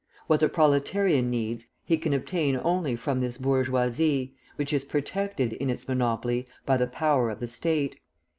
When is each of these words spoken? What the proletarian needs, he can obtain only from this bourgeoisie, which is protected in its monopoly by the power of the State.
What 0.25 0.39
the 0.39 0.49
proletarian 0.49 1.29
needs, 1.29 1.67
he 1.85 1.95
can 1.95 2.11
obtain 2.11 2.59
only 2.63 2.95
from 2.95 3.21
this 3.21 3.37
bourgeoisie, 3.37 4.33
which 4.55 4.73
is 4.73 4.83
protected 4.83 5.53
in 5.53 5.69
its 5.69 5.87
monopoly 5.87 6.47
by 6.65 6.77
the 6.77 6.87
power 6.87 7.29
of 7.29 7.39
the 7.39 7.47
State. 7.47 7.99